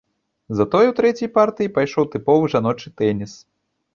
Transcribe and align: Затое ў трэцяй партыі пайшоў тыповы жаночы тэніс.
Затое 0.59 0.85
ў 0.85 0.93
трэцяй 0.99 1.29
партыі 1.35 1.71
пайшоў 1.77 2.09
тыповы 2.15 2.49
жаночы 2.53 2.87
тэніс. 3.03 3.33